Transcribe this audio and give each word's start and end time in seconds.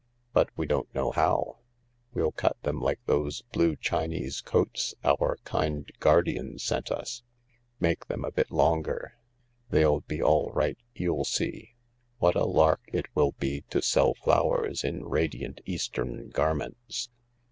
"But 0.33 0.49
we 0.57 0.65
don't 0.65 0.91
know 0.95 1.11
how."" 1.11 1.59
We'll 2.15 2.31
cut 2.31 2.59
them 2.63 2.81
like 2.81 2.99
those 3.05 3.43
blue 3.53 3.75
Chinese 3.75 4.41
coats 4.41 4.95
our 5.03 5.37
kind 5.43 5.87
guardian 5.99 6.57
sent 6.57 6.89
us— 6.89 7.21
make 7.79 8.07
them 8.07 8.25
a 8.25 8.31
bit 8.31 8.49
longer. 8.49 9.13
They'll 9.69 9.99
be 10.01 10.19
all 10.19 10.49
right, 10.53 10.79
you'll 10.95 11.23
see. 11.23 11.75
What 12.17 12.33
a 12.33 12.45
lark 12.45 12.81
it 12.87 13.09
will 13.15 13.33
be 13.33 13.61
to 13.69 13.83
sell 13.83 14.15
flowers 14.15 14.83
in 14.83 15.05
radiant 15.05 15.61
Eastern 15.67 16.29
garments! 16.31 17.09